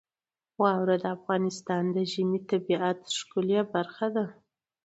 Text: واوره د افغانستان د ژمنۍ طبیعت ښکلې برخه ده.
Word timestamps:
واوره 0.61 0.95
د 1.03 1.05
افغانستان 1.17 1.83
د 1.95 1.97
ژمنۍ 2.11 2.39
طبیعت 2.51 2.99
ښکلې 3.17 3.61
برخه 3.73 4.07
ده. 4.15 4.25